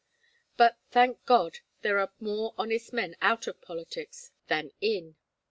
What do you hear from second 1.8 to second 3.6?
there are more honest men out